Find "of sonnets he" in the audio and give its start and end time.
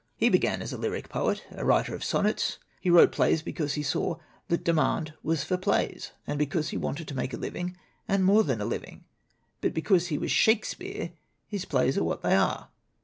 1.93-2.89